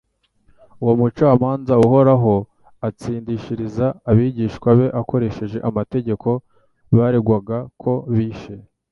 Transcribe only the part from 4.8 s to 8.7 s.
akoresheje amategeko baregwaga ko bishe.